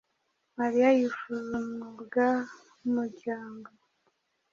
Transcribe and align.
Mariya 0.57 0.89
yifuza 0.97 1.51
umwuga 1.61 2.25
n'umuryango. 2.81 3.69